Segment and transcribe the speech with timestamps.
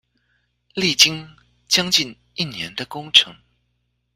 [0.73, 1.35] 歷經
[1.67, 3.35] 將近一年的工程